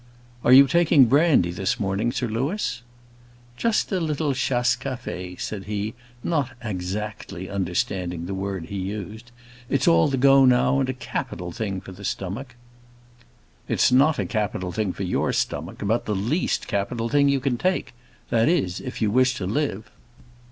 [0.43, 2.81] "Are you taking brandy this morning, Sir Louis?"
[3.55, 5.93] "Just a little chasse café," said he,
[6.23, 9.29] not exactly understanding the word he used.
[9.69, 12.55] "It's all the go now; and a capital thing for the stomach."
[13.67, 17.59] "It's not a capital thing for your stomach; about the least capital thing you can
[17.59, 17.93] take;
[18.31, 19.91] that is, if you wish to live."